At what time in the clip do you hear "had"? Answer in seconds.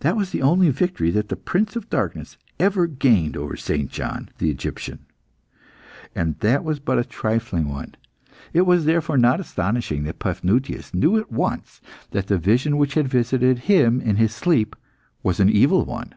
12.92-13.08